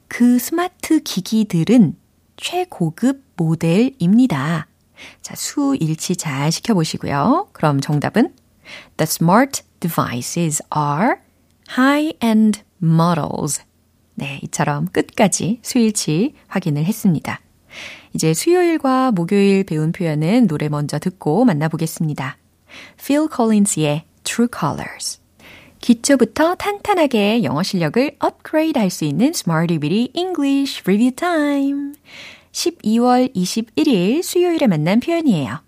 그 0.08 0.40
스마트 0.40 1.04
기기들은 1.04 1.96
최고급 2.38 3.24
모델입니다. 3.36 4.66
자, 5.22 5.36
수 5.36 5.78
일치 5.80 6.16
잘 6.16 6.52
시켜보시고요. 6.52 7.50
그럼 7.54 7.80
정답은 7.80 8.34
The 8.98 9.04
smart 9.04 9.62
devices 9.80 10.64
are 10.76 11.18
high-end 11.78 12.64
models. 12.82 13.62
네, 14.16 14.40
이처럼 14.42 14.88
끝까지 14.88 15.60
수일치 15.62 16.34
확인을 16.48 16.84
했습니다. 16.86 17.42
이제 18.14 18.34
수요일과 18.34 19.12
목요일 19.12 19.64
배운 19.64 19.92
표현은 19.92 20.48
노래 20.48 20.70
먼저 20.70 21.00
듣고 21.00 21.46
만나보겠습니다. 21.46 22.38
Phil 22.98 23.28
Collins의 23.34 24.04
True 24.24 24.48
Colors. 24.58 25.20
기초부터 25.80 26.56
탄탄하게 26.56 27.44
영어 27.44 27.64
실력을 27.64 28.16
업그레이드 28.20 28.78
할 28.78 28.90
수 28.90 29.06
있는 29.06 29.28
Smarty 29.28 29.80
Bitty 29.80 30.10
English 30.14 30.82
Review 30.86 31.12
Time. 31.16 31.94
12월 32.52 33.34
21일 33.36 34.24
수요일에 34.24 34.68
만난 34.68 35.00
표현이에요. 35.00 35.62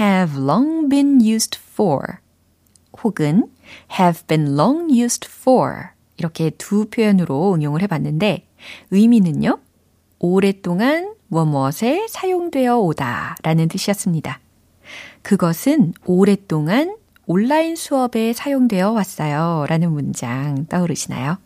have 0.00 0.36
long 0.36 0.88
been 0.88 1.20
used 1.20 1.58
for 1.72 2.18
혹은 3.04 3.48
have 4.00 4.26
been 4.26 4.58
long 4.58 4.90
used 4.90 5.28
for 5.30 5.90
이렇게 6.16 6.50
두 6.50 6.86
표현으로 6.86 7.54
응용을 7.54 7.82
해봤는데 7.82 8.48
의미는요. 8.90 9.58
오랫동안 10.18 11.14
무엇무엇에 11.28 12.06
사용되어 12.08 12.78
오다 12.78 13.36
라는 13.42 13.68
뜻이었습니다. 13.68 14.40
그것은 15.22 15.94
오랫동안 16.04 16.96
온라인 17.26 17.74
수업에 17.76 18.32
사용되어 18.32 18.90
왔어요 18.90 19.66
라는 19.68 19.92
문장 19.92 20.66
떠오르시나요? 20.66 21.38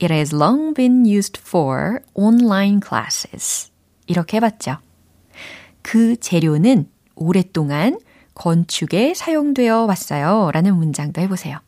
It 0.00 0.12
has 0.12 0.34
long 0.34 0.74
been 0.74 1.06
used 1.06 1.40
for 1.40 1.98
online 2.14 2.80
classes. 2.86 3.70
이렇게 4.06 4.36
해봤죠. 4.36 4.78
그 5.82 6.16
재료는 6.16 6.88
오랫동안 7.16 7.98
건축에 8.34 9.14
사용되어 9.14 9.84
왔어요. 9.86 10.50
라는 10.52 10.76
문장도 10.76 11.20
해보세요. 11.20 11.58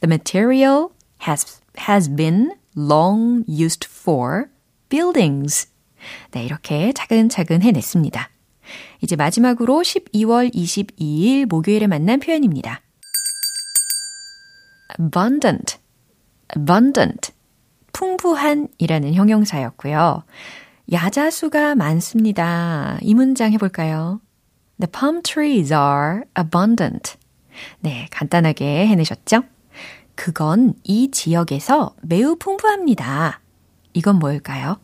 The 0.00 0.08
material 0.08 0.88
has, 1.26 1.60
has 1.88 2.14
been 2.14 2.52
long 2.76 3.44
used 3.48 3.88
for 3.88 4.46
buildings. 4.88 5.68
네, 6.32 6.44
이렇게 6.44 6.92
차근차근 6.92 7.62
해냈습니다. 7.62 8.30
이제 9.00 9.16
마지막으로 9.16 9.82
12월 9.82 10.54
22일 10.54 11.46
목요일에 11.46 11.86
만난 11.86 12.20
표현입니다. 12.20 12.80
abundant, 14.98 15.78
abundant, 16.56 17.32
풍부한 17.92 18.68
이라는 18.78 19.14
형용사였고요. 19.14 20.24
야자수가 20.92 21.74
많습니다. 21.76 22.98
이 23.00 23.14
문장 23.14 23.52
해볼까요? 23.52 24.20
The 24.80 24.90
palm 24.90 25.22
trees 25.22 25.72
are 25.72 26.22
abundant. 26.38 27.16
네, 27.80 28.06
간단하게 28.10 28.86
해내셨죠? 28.88 29.42
그건 30.14 30.74
이 30.84 31.10
지역에서 31.10 31.94
매우 32.02 32.36
풍부합니다. 32.36 33.40
이건 33.94 34.18
뭘까요? 34.18 34.78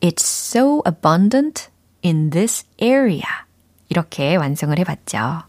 It's 0.00 0.22
so 0.22 0.82
abundant 0.86 1.68
in 2.04 2.30
this 2.30 2.66
area. 2.80 3.22
이렇게 3.88 4.36
완성을 4.36 4.78
해봤죠. 4.78 5.42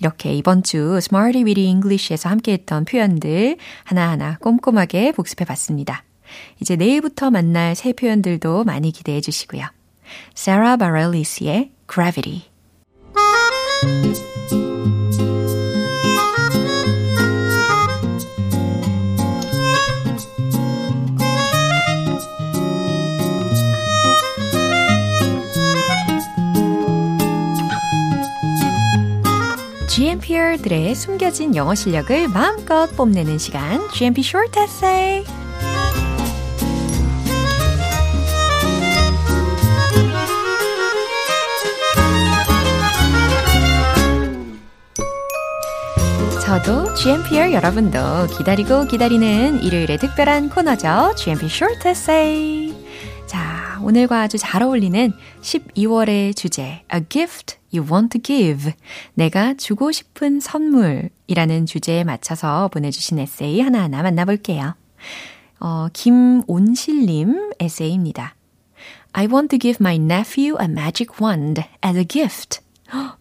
이렇게 0.00 0.32
이번 0.34 0.62
주 0.62 0.96
Smarty 0.98 1.44
Weedy 1.44 1.68
English에서 1.68 2.28
함께했던 2.28 2.84
표현들 2.84 3.56
하나하나 3.84 4.36
꼼꼼하게 4.38 5.12
복습해봤습니다. 5.12 6.04
이제 6.60 6.76
내일부터 6.76 7.30
만날 7.30 7.74
새 7.74 7.92
표현들도 7.92 8.64
많이 8.64 8.92
기대해 8.92 9.20
주시고요. 9.20 9.66
Sarah 10.36 10.76
Bareilles 10.78 11.44
의 11.44 11.72
Gravity. 11.90 12.44
GMPR들의 29.98 30.94
숨겨진 30.94 31.56
영어 31.56 31.74
실력을 31.74 32.28
마음껏 32.28 32.86
뽐내는 32.96 33.36
시간, 33.38 33.80
GMP 33.92 34.20
Short 34.20 34.56
Essay. 34.56 35.24
저도 46.44 46.94
GMPR 46.94 47.52
여러분도 47.52 47.98
기다리고 48.38 48.84
기다리는 48.84 49.60
일요일의 49.60 49.98
특별한 49.98 50.50
코너죠. 50.50 51.16
GMP 51.16 51.46
Short 51.46 51.88
Essay. 51.88 52.87
자, 53.78 53.84
오늘과 53.84 54.22
아주 54.22 54.38
잘 54.38 54.62
어울리는 54.62 55.12
12월의 55.40 56.34
주제, 56.34 56.82
A 56.92 57.00
Gift 57.08 57.56
You 57.72 57.88
Want 57.88 58.18
to 58.18 58.20
Give. 58.20 58.72
내가 59.14 59.54
주고 59.54 59.92
싶은 59.92 60.40
선물이라는 60.40 61.66
주제에 61.66 62.02
맞춰서 62.02 62.68
보내주신 62.68 63.20
에세이 63.20 63.60
하나하나 63.60 64.02
만나볼게요. 64.02 64.74
어, 65.60 65.88
김온실님 65.92 67.52
에세이입니다. 67.60 68.34
I 69.12 69.26
want 69.26 69.48
to 69.56 69.58
give 69.58 69.78
my 69.80 69.94
nephew 69.96 70.56
a 70.60 70.66
magic 70.66 71.12
wand 71.22 71.62
as 71.84 71.96
a 71.96 72.04
gift. 72.04 72.60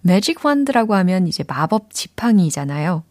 magic 0.03 0.41
wand라고 0.43 0.95
하면 0.95 1.27
이제 1.27 1.43
마법 1.47 1.93
지팡이잖아요. 1.93 3.03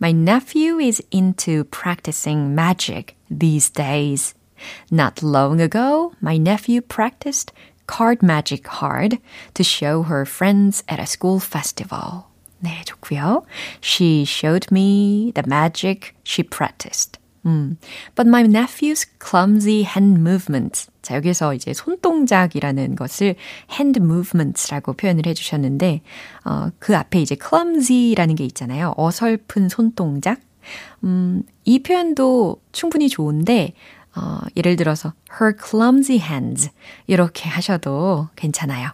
My 0.00 0.12
nephew 0.12 0.80
is 0.80 1.02
into 1.12 1.64
practicing 1.64 2.52
magic 2.52 3.14
these 3.28 3.70
days. 3.70 4.37
Not 4.90 5.22
long 5.22 5.60
ago, 5.60 6.12
my 6.20 6.38
nephew 6.38 6.80
practiced 6.80 7.52
card 7.86 8.22
magic 8.22 8.66
hard 8.66 9.18
to 9.54 9.64
show 9.64 10.02
her 10.02 10.24
friends 10.24 10.82
at 10.88 11.00
a 11.00 11.06
school 11.06 11.40
festival. 11.40 12.26
네, 12.60 12.84
좋고요. 12.84 13.44
She 13.80 14.24
showed 14.24 14.66
me 14.70 15.32
the 15.34 15.44
magic 15.46 16.14
she 16.24 16.42
practiced. 16.42 17.18
음, 17.46 17.78
but 18.14 18.26
my 18.26 18.42
nephew's 18.42 19.06
clumsy 19.20 19.82
hand 19.84 20.20
movements. 20.20 20.90
자, 21.02 21.14
여기서 21.14 21.54
이제 21.54 21.72
손동작이라는 21.72 22.96
것을 22.96 23.36
hand 23.70 24.00
movements라고 24.00 24.94
표현을 24.94 25.26
해주셨는데, 25.26 26.02
어, 26.44 26.70
그 26.78 26.96
앞에 26.96 27.20
이제 27.22 27.36
clumsy라는 27.36 28.34
게 28.34 28.44
있잖아요. 28.44 28.92
어설픈 28.96 29.68
손동작. 29.68 30.40
음, 31.04 31.42
이 31.64 31.78
표현도 31.82 32.60
충분히 32.72 33.08
좋은데, 33.08 33.72
어, 34.17 34.41
예를 34.55 34.75
들어서 34.75 35.13
her 35.39 35.53
clumsy 35.57 36.19
hands 36.19 36.69
이렇게 37.07 37.49
하셔도 37.49 38.29
괜찮아요. 38.35 38.91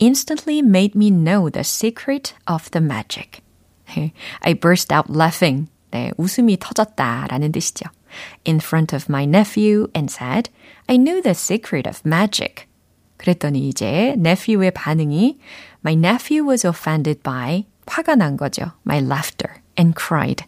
Instantly 0.00 0.60
made 0.60 0.92
me 0.96 1.10
know 1.10 1.50
the 1.50 1.62
secret 1.62 2.34
of 2.48 2.70
the 2.70 2.84
magic. 2.84 3.42
I 4.40 4.54
burst 4.54 4.94
out 4.94 5.10
laughing. 5.10 5.68
네, 5.90 6.12
웃음이 6.16 6.58
터졌다라는 6.60 7.52
뜻이죠. 7.52 7.90
In 8.46 8.56
front 8.56 8.94
of 8.94 9.06
my 9.08 9.24
nephew 9.24 9.88
and 9.94 10.12
said, 10.12 10.50
I 10.86 10.96
knew 10.96 11.22
the 11.22 11.34
secret 11.34 11.88
of 11.88 12.02
magic. 12.06 12.66
그랬더니 13.16 13.68
이제 13.68 14.14
nephew의 14.16 14.70
반응이 14.70 15.38
My 15.84 15.94
nephew 15.94 16.48
was 16.48 16.66
offended 16.66 17.22
by 17.22 17.66
화가 17.86 18.14
난 18.14 18.36
거죠. 18.36 18.72
My 18.86 19.02
laughter 19.02 19.60
and 19.78 19.94
cried. 19.98 20.44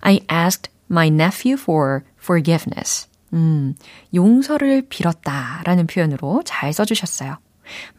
I 0.00 0.20
asked 0.28 0.70
my 0.90 1.08
nephew 1.08 1.56
for 1.56 2.04
forgiveness. 2.20 3.07
음, 3.33 3.75
용서를 4.13 4.83
빌었다라는 4.89 5.87
표현으로 5.87 6.41
잘 6.45 6.73
써주셨어요. 6.73 7.37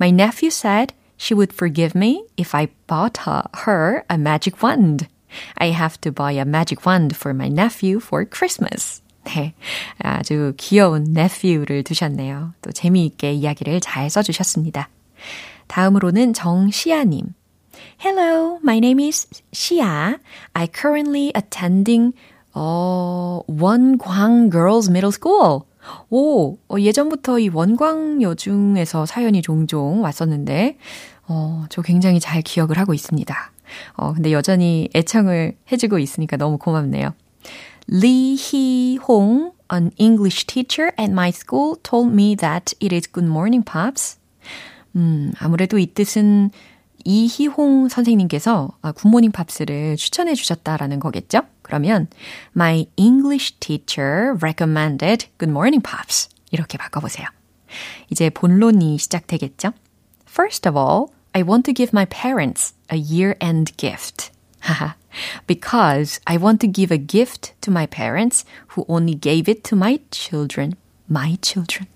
My 0.01 0.11
nephew 0.11 0.49
said 0.49 0.95
she 1.19 1.37
would 1.37 1.55
forgive 1.55 1.97
me 1.97 2.25
if 2.38 2.57
I 2.57 2.69
bought 2.87 3.23
her, 3.27 3.43
her 3.66 4.03
a 4.11 4.16
magic 4.16 4.62
wand. 4.62 5.07
I 5.57 5.71
have 5.73 6.01
to 6.01 6.12
buy 6.12 6.33
a 6.33 6.45
magic 6.45 6.85
wand 6.87 7.14
for 7.14 7.35
my 7.35 7.49
nephew 7.49 8.01
for 8.01 8.25
Christmas. 8.25 9.03
네. 9.25 9.55
아주 9.99 10.55
귀여운 10.57 11.14
nephew를 11.16 11.85
두셨네요. 11.85 12.55
또 12.62 12.73
재미있게 12.73 13.33
이야기를 13.33 13.81
잘 13.81 14.11
써주셨습니다. 14.11 14.88
다음으로는 15.69 16.33
정시아님. 16.33 17.35
Hello, 18.03 18.59
my 18.62 18.79
name 18.79 18.99
is 18.99 19.27
Xia. 19.53 20.19
I 20.55 20.66
currently 20.66 21.33
attending 21.37 22.14
어, 22.53 23.41
원광 23.47 24.51
Girls 24.51 24.91
Middle 24.91 25.13
School. 25.13 25.61
오, 26.11 26.59
어, 26.69 26.77
예전부터 26.79 27.39
이 27.39 27.49
원광 27.49 28.23
여중에서 28.23 29.07
사연이 29.07 29.43
종종 29.43 30.03
왔었는데, 30.03 30.77
어, 31.29 31.65
저 31.71 31.83
굉장히 31.83 32.21
잘 32.21 32.43
기억을 32.43 32.79
하고 32.79 32.93
있습니다. 32.93 33.35
어, 33.95 34.13
근데 34.13 34.33
여전히 34.33 34.89
애청을 34.95 35.57
해주고 35.71 35.99
있으니까 35.99 36.37
너무 36.37 36.59
고맙네요. 36.59 37.15
Lee 37.89 38.37
Hee-hong, 38.37 39.53
an 39.73 39.91
English 39.97 40.47
teacher 40.47 40.93
at 40.99 41.11
my 41.11 41.31
school, 41.31 41.77
told 41.83 42.13
me 42.13 42.37
that 42.37 42.75
it 42.83 42.95
is 42.95 43.11
good 43.11 43.29
morning, 43.29 43.65
pops. 43.65 44.19
음, 44.97 45.33
아무래도 45.39 45.79
이 45.79 45.87
뜻은 45.87 46.51
이희홍 47.05 47.89
선생님께서 47.89 48.71
굿모닝 48.95 49.33
팝스를 49.33 49.97
추천해 49.97 50.35
주셨다라는 50.35 51.01
거겠죠? 51.01 51.41
그러면 51.70 52.08
My 52.56 52.88
English 52.98 53.60
teacher 53.60 54.38
recommended 54.41 55.28
Good 55.38 55.52
Morning 55.52 55.82
Pops 55.82 56.30
이렇게 56.52 56.78
바꿔보세요. 56.78 57.28
이제 58.10 58.30
본론이 58.30 58.98
시작되겠죠? 58.98 59.74
First 60.28 60.68
of 60.68 60.78
all, 60.78 61.08
I 61.34 61.44
want 61.44 61.65
to 61.65 61.74
give 61.74 61.91
my 61.94 62.06
parents 62.06 62.74
a 62.91 62.98
year-end 62.98 63.76
gift. 63.78 64.32
Because 65.48 66.20
I 66.26 66.38
want 66.38 66.60
to 66.62 66.68
give 66.68 66.91
a 66.91 66.98
gift 66.98 67.54
to 67.62 67.72
my 67.72 67.86
parents 67.86 68.46
who 68.70 68.86
only 68.88 69.15
gave 69.15 69.50
it 69.50 69.63
to 69.70 69.76
my 69.76 70.00
children. 70.12 70.76
My 71.10 71.38
children. 71.41 71.88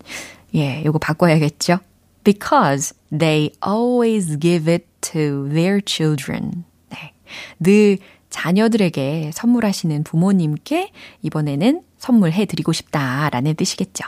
예, 0.53 0.81
이거 0.85 0.99
바꿔야겠죠? 0.99 1.79
Because 2.23 2.93
they 3.11 3.51
always 3.65 4.37
give 4.37 4.67
it 4.71 4.85
to 5.13 5.49
their 5.49 5.81
children. 5.81 6.65
네. 6.89 7.13
늘 7.59 7.99
자녀들에게 8.34 9.30
선물하시는 9.32 10.02
부모님께 10.02 10.90
이번에는 11.22 11.82
선물해 11.98 12.46
드리고 12.46 12.72
싶다라는 12.72 13.54
뜻이겠죠. 13.54 14.04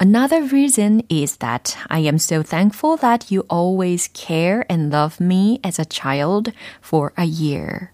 Another 0.00 0.46
reason 0.52 1.02
is 1.10 1.38
that 1.38 1.76
I 1.88 2.02
am 2.04 2.16
so 2.16 2.44
thankful 2.44 2.96
that 2.98 3.34
you 3.34 3.44
always 3.50 4.08
care 4.14 4.62
and 4.70 4.94
love 4.94 5.16
me 5.20 5.58
as 5.66 5.80
a 5.80 5.84
child 5.84 6.52
for 6.84 7.10
a 7.18 7.26
year. 7.26 7.88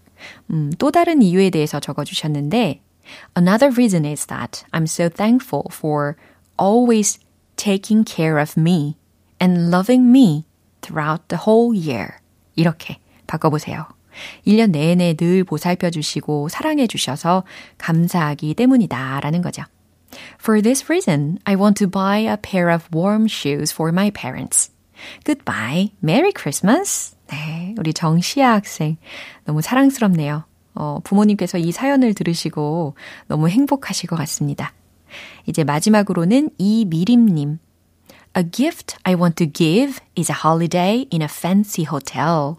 음, 0.51 0.71
또 0.77 0.91
다른 0.91 1.23
이유에 1.23 1.49
대해서 1.49 1.79
적어 1.79 2.03
주셨는데, 2.03 2.81
Another 3.35 3.73
reason 3.73 4.05
is 4.05 4.27
that 4.27 4.63
I'm 4.71 4.85
so 4.85 5.09
thankful 5.09 5.63
for 5.71 6.15
always 6.59 7.17
taking 7.55 8.05
care 8.05 8.37
of 8.37 8.53
me 8.55 8.97
and 9.41 9.71
loving 9.71 10.11
me 10.11 10.45
throughout 10.81 11.27
the 11.29 11.41
whole 11.43 11.75
year. 11.75 12.19
이렇게 12.55 12.99
바꿔 13.25 13.49
보세요. 13.49 13.87
1년 14.45 14.71
내내 14.71 15.13
늘 15.15 15.43
보살펴 15.43 15.89
주시고 15.89 16.49
사랑해 16.49 16.87
주셔서 16.87 17.43
감사하기 17.77 18.53
때문이다 18.53 19.19
라는 19.21 19.41
거죠. 19.41 19.63
For 20.39 20.61
this 20.61 20.85
reason, 20.85 21.39
I 21.45 21.55
want 21.55 21.77
to 21.79 21.89
buy 21.89 22.19
a 22.27 22.37
pair 22.37 22.73
of 22.73 22.87
warm 22.93 23.25
shoes 23.25 23.73
for 23.73 23.91
my 23.91 24.11
parents. 24.11 24.71
Goodbye. 25.25 25.91
Merry 26.03 26.31
Christmas. 26.35 27.15
네, 27.29 27.73
우리 27.77 27.93
정시아 27.93 28.53
학생. 28.53 28.97
너무 29.45 29.61
사랑스럽네요. 29.61 30.45
어, 30.75 30.99
부모님께서 31.03 31.57
이 31.57 31.71
사연을 31.71 32.13
들으시고 32.13 32.95
너무 33.27 33.49
행복하실 33.49 34.09
것 34.09 34.15
같습니다. 34.17 34.73
이제 35.45 35.63
마지막으로는 35.63 36.49
이미림님. 36.57 37.59
A 38.35 38.43
gift 38.49 38.95
I 39.03 39.13
want 39.13 39.35
to 39.35 39.51
give 39.51 39.99
is 40.17 40.31
a 40.31 40.35
holiday 40.43 41.05
in 41.11 41.21
a 41.21 41.27
fancy 41.29 41.85
hotel. 41.85 42.57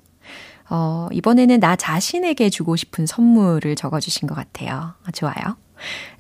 어, 0.77 1.07
이번에는 1.13 1.61
나 1.61 1.77
자신에게 1.77 2.51
주고 2.51 2.75
싶은 2.75 3.07
선물을 3.07 3.77
적어주신 3.77 4.27
것 4.27 4.35
같아요. 4.35 4.95
좋아요. 5.13 5.57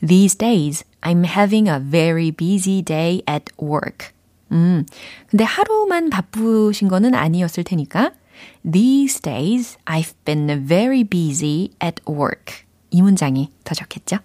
These 0.06 0.38
days, 0.38 0.84
I'm 1.00 1.24
having 1.24 1.68
a 1.68 1.80
very 1.80 2.30
busy 2.30 2.80
day 2.80 3.22
at 3.28 3.46
work. 3.60 4.14
음, 4.52 4.86
근데 5.26 5.42
하루만 5.42 6.08
바쁘신 6.08 6.86
거는 6.86 7.16
아니었을 7.16 7.64
테니까 7.64 8.12
These 8.62 9.22
days, 9.22 9.76
I've 9.86 10.14
been 10.24 10.68
very 10.68 11.02
busy 11.02 11.70
at 11.82 12.00
work. 12.08 12.64
이 12.90 13.02
문장이 13.02 13.50
더 13.64 13.74
좋겠죠? 13.74 14.18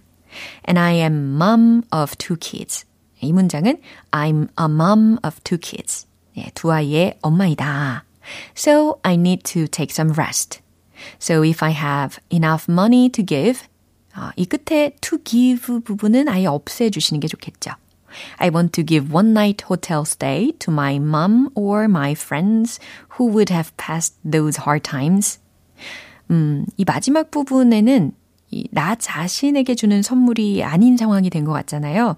And 0.67 0.77
I 0.77 0.97
am 0.97 1.37
mom 1.37 1.81
of 1.91 2.15
two 2.17 2.37
kids. 2.39 2.85
이 3.19 3.33
문장은 3.33 3.81
I'm 4.11 4.47
a 4.59 4.65
mom 4.65 5.17
of 5.25 5.41
two 5.43 5.57
kids. 5.57 6.05
예, 6.37 6.51
두 6.53 6.71
아이의 6.71 7.17
엄마이다. 7.23 8.05
So 8.54 8.98
I 9.04 9.16
need 9.16 9.44
to 9.54 9.66
take 9.66 9.92
some 9.92 10.12
rest. 10.12 10.60
So 11.18 11.42
if 11.42 11.62
I 11.62 11.70
have 11.70 12.18
enough 12.30 12.68
money 12.68 13.08
to 13.10 13.22
give, 13.22 13.68
아, 14.14 14.32
이 14.36 14.46
끝에 14.46 14.96
to 15.00 15.18
give 15.24 15.80
부분은 15.80 16.28
아예 16.28 16.46
없애주시는 16.46 17.20
게 17.20 17.28
좋겠죠. 17.28 17.72
I 18.38 18.50
want 18.50 18.72
to 18.74 18.84
give 18.84 19.12
one 19.12 19.32
night 19.32 19.64
hotel 19.68 20.04
stay 20.04 20.52
to 20.60 20.72
my 20.72 20.98
mom 20.98 21.50
or 21.54 21.88
my 21.88 22.14
friends 22.14 22.78
who 23.18 23.26
would 23.26 23.50
have 23.50 23.76
passed 23.76 24.14
those 24.24 24.62
hard 24.64 24.84
times. 24.84 25.40
음, 26.30 26.64
이 26.76 26.84
마지막 26.84 27.30
부분에는 27.30 28.12
이나 28.51 28.95
자신에게 28.95 29.75
주는 29.75 30.01
선물이 30.01 30.63
아닌 30.63 30.97
상황이 30.97 31.29
된 31.29 31.45
것 31.45 31.53
같잖아요. 31.53 32.15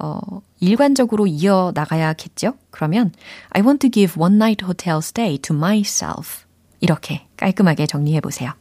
어, 0.00 0.18
일관적으로 0.60 1.26
이어 1.26 1.72
나가야겠죠? 1.74 2.54
그러면 2.70 3.12
I 3.50 3.62
want 3.62 3.78
to 3.80 3.90
give 3.90 4.20
one 4.20 4.36
night 4.36 4.64
hotel 4.64 4.98
stay 4.98 5.38
to 5.38 5.54
myself. 5.56 6.44
이렇게 6.80 7.26
깔끔하게 7.36 7.86
정리해 7.86 8.20
보세요. 8.20 8.52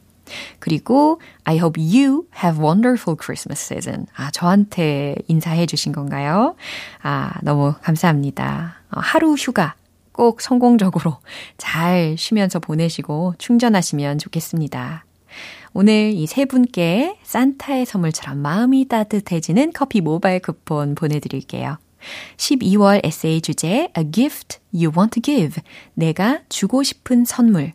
그리고 0.59 1.19
I 1.43 1.57
hope 1.57 1.81
you 1.81 2.25
have 2.41 2.61
wonderful 2.63 3.17
Christmas 3.21 3.61
season. 3.61 4.07
아, 4.15 4.31
저한테 4.31 5.15
인사해 5.27 5.65
주신 5.65 5.91
건가요? 5.91 6.55
아, 7.01 7.33
너무 7.41 7.73
감사합니다. 7.81 8.75
어, 8.91 8.99
하루 8.99 9.33
휴가 9.33 9.75
꼭 10.13 10.41
성공적으로 10.41 11.17
잘 11.57 12.15
쉬면서 12.17 12.59
보내시고 12.59 13.33
충전하시면 13.37 14.19
좋겠습니다. 14.19 15.05
오늘 15.73 16.13
이 16.13 16.27
세 16.27 16.45
분께 16.45 17.17
산타의 17.23 17.85
선물처럼 17.85 18.37
마음이 18.37 18.87
따뜻해지는 18.87 19.73
커피 19.73 20.01
모바일 20.01 20.39
쿠폰 20.39 20.95
보내드릴게요. 20.95 21.77
12월 22.37 23.03
에세이 23.03 23.41
주제 23.41 23.89
A 23.97 24.11
gift 24.11 24.59
you 24.73 24.91
want 24.95 25.19
to 25.19 25.21
give. 25.21 25.61
내가 25.93 26.41
주고 26.49 26.83
싶은 26.83 27.25
선물. 27.25 27.71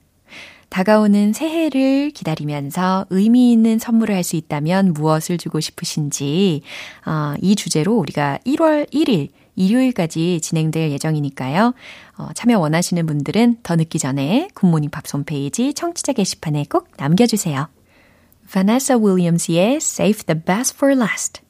다가오는 0.69 1.33
새해를 1.33 2.11
기다리면서 2.11 3.07
의미 3.09 3.53
있는 3.53 3.79
선물을 3.79 4.15
할 4.15 4.23
수 4.23 4.37
있다면 4.37 4.93
무엇을 4.93 5.39
주고 5.39 5.61
싶으신지, 5.61 6.61
어, 7.07 7.35
이 7.41 7.57
주제로 7.57 7.97
우리가 7.97 8.39
1월 8.45 8.89
1일 8.93 9.31
일요일까지 9.57 10.41
진행될 10.43 10.91
예정이니까요. 10.93 11.73
어, 12.19 12.29
참여 12.35 12.59
원하시는 12.59 13.07
분들은 13.07 13.57
더 13.63 13.77
늦기 13.77 13.99
전에 13.99 14.49
굿모닝 14.55 14.91
팝스 14.91 15.17
홈페이지 15.17 15.73
청취자 15.73 16.13
게시판에 16.13 16.67
꼭 16.71 16.89
남겨주세요. 16.99 17.69
Vanessa 18.51 18.99
Williams의 18.99 19.77
Save 19.77 20.25
the 20.25 20.43
Best 20.43 20.75
for 20.77 20.97
Last. 20.97 21.43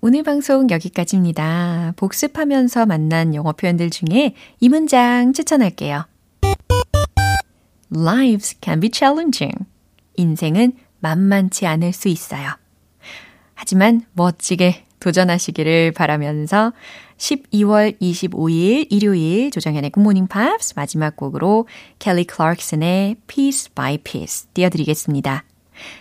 오늘 0.00 0.22
방송 0.22 0.70
여기까지입니다. 0.70 1.92
복습하면서 1.96 2.86
만난 2.86 3.34
영어 3.34 3.52
표현들 3.52 3.90
중에 3.90 4.34
이 4.60 4.68
문장 4.70 5.34
추천할게요. 5.34 6.06
Lives 7.94 8.56
can 8.62 8.80
be 8.80 8.88
challenging. 8.90 9.66
인생은 10.16 10.72
만만치 11.00 11.66
않을 11.66 11.92
수 11.92 12.08
있어요. 12.08 12.48
하지만 13.52 14.00
멋지게 14.14 14.86
도전하시기를 15.00 15.92
바라면서 15.92 16.72
12월 17.18 18.00
25일 18.00 18.86
일요일 18.88 19.50
조정현의 19.50 19.90
굿모닝 19.90 20.28
팝스 20.28 20.72
마지막 20.76 21.14
곡으로 21.16 21.68
켈리 21.98 22.24
클락슨의 22.24 23.16
Piece 23.26 23.74
by 23.74 23.98
Piece 23.98 24.48
띄워드리겠습니다. 24.54 25.44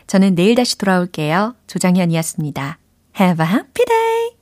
저는 0.08 0.36
내일 0.36 0.56
다시 0.56 0.78
돌아올게요. 0.78 1.56
조정현이었습니다. 1.68 2.78
Have 3.20 3.46
a 3.46 3.52
happy 3.52 3.86
day! 3.86 4.30